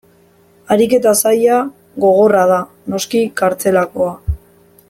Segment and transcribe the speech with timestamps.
[0.75, 1.59] Ariketa zaila,
[2.05, 2.57] gogorra da,
[2.95, 4.13] noski, kartzelakoa.